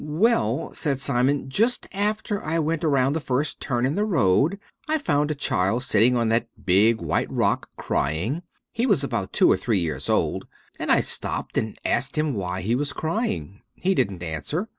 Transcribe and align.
"Well," 0.03 0.73
said 0.73 0.99
Simon, 0.99 1.47
"just 1.47 1.87
after 1.93 2.43
I 2.43 2.57
went 2.57 2.83
around 2.83 3.13
the 3.13 3.19
first 3.19 3.59
turn 3.61 3.85
in 3.85 3.93
the 3.93 4.03
road 4.03 4.57
I 4.87 4.97
found 4.97 5.29
a 5.29 5.35
child 5.35 5.83
sitting 5.83 6.17
on 6.17 6.29
that 6.29 6.47
big 6.65 6.99
white 6.99 7.31
rock, 7.31 7.69
crying. 7.77 8.41
He 8.71 8.87
was 8.87 9.03
about 9.03 9.31
two 9.31 9.51
or 9.51 9.57
three 9.57 9.77
years 9.79 10.09
old, 10.09 10.47
and 10.79 10.91
I 10.91 11.01
stopped 11.01 11.55
and 11.55 11.79
asked 11.85 12.17
him 12.17 12.33
why 12.33 12.61
he 12.61 12.73
was 12.73 12.93
crying. 12.93 13.61
He 13.75 13.93
didn't 13.93 14.23
answer. 14.23 14.69